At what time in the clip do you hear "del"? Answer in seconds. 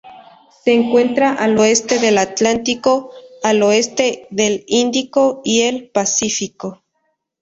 1.99-2.17, 4.31-4.63